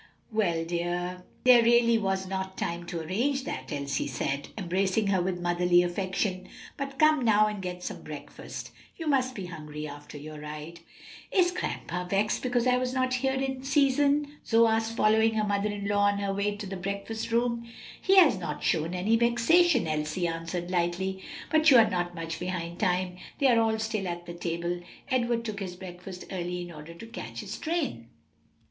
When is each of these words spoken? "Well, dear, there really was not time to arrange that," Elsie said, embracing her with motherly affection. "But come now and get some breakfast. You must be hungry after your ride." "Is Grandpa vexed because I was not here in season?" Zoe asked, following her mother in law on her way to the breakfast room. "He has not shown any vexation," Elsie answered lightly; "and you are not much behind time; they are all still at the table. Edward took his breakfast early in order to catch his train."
"Well, 0.31 0.65
dear, 0.65 1.21
there 1.43 1.61
really 1.61 1.99
was 1.99 2.25
not 2.25 2.57
time 2.57 2.87
to 2.87 3.01
arrange 3.01 3.43
that," 3.43 3.71
Elsie 3.71 4.07
said, 4.07 4.47
embracing 4.57 5.05
her 5.09 5.21
with 5.21 5.39
motherly 5.39 5.83
affection. 5.83 6.47
"But 6.75 6.97
come 6.97 7.23
now 7.23 7.45
and 7.45 7.61
get 7.61 7.83
some 7.83 8.01
breakfast. 8.01 8.71
You 8.97 9.05
must 9.05 9.35
be 9.35 9.45
hungry 9.45 9.87
after 9.87 10.17
your 10.17 10.39
ride." 10.39 10.79
"Is 11.31 11.51
Grandpa 11.51 12.05
vexed 12.05 12.41
because 12.41 12.65
I 12.65 12.77
was 12.77 12.95
not 12.95 13.13
here 13.13 13.35
in 13.35 13.61
season?" 13.61 14.39
Zoe 14.43 14.65
asked, 14.67 14.97
following 14.97 15.35
her 15.35 15.43
mother 15.45 15.69
in 15.69 15.87
law 15.87 16.05
on 16.07 16.17
her 16.17 16.33
way 16.33 16.55
to 16.55 16.65
the 16.65 16.77
breakfast 16.77 17.31
room. 17.31 17.69
"He 18.01 18.15
has 18.15 18.39
not 18.39 18.63
shown 18.63 18.95
any 18.95 19.17
vexation," 19.17 19.87
Elsie 19.87 20.25
answered 20.27 20.71
lightly; 20.71 21.23
"and 21.51 21.69
you 21.69 21.77
are 21.77 21.87
not 21.87 22.15
much 22.15 22.39
behind 22.39 22.79
time; 22.79 23.17
they 23.37 23.45
are 23.49 23.59
all 23.61 23.77
still 23.77 24.07
at 24.07 24.25
the 24.25 24.33
table. 24.33 24.81
Edward 25.11 25.45
took 25.45 25.59
his 25.59 25.75
breakfast 25.75 26.25
early 26.31 26.63
in 26.63 26.71
order 26.71 26.95
to 26.95 27.05
catch 27.05 27.41
his 27.41 27.55
train." 27.59 28.07